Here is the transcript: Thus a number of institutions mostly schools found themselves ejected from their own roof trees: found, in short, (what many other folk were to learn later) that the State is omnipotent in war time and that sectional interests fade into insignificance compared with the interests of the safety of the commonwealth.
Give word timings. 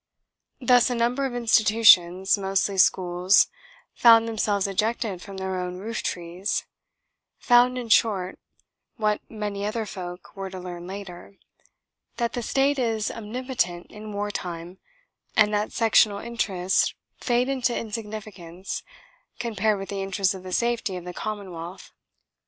Thus 0.59 0.89
a 0.89 0.95
number 0.95 1.27
of 1.27 1.35
institutions 1.35 2.35
mostly 2.35 2.79
schools 2.79 3.49
found 3.93 4.27
themselves 4.27 4.65
ejected 4.65 5.21
from 5.21 5.37
their 5.37 5.59
own 5.59 5.77
roof 5.77 6.01
trees: 6.01 6.65
found, 7.37 7.77
in 7.77 7.87
short, 7.89 8.39
(what 8.97 9.21
many 9.29 9.63
other 9.63 9.85
folk 9.85 10.35
were 10.35 10.49
to 10.49 10.57
learn 10.59 10.87
later) 10.87 11.35
that 12.17 12.33
the 12.33 12.41
State 12.41 12.79
is 12.79 13.11
omnipotent 13.11 13.91
in 13.91 14.11
war 14.11 14.31
time 14.31 14.79
and 15.37 15.53
that 15.53 15.71
sectional 15.71 16.17
interests 16.17 16.95
fade 17.17 17.47
into 17.47 17.77
insignificance 17.77 18.81
compared 19.37 19.77
with 19.77 19.89
the 19.89 20.01
interests 20.01 20.33
of 20.33 20.41
the 20.41 20.51
safety 20.51 20.95
of 20.95 21.05
the 21.05 21.13
commonwealth. 21.13 21.91